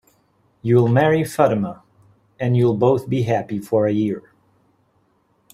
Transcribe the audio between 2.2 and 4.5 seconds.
and you'll both be happy for a year.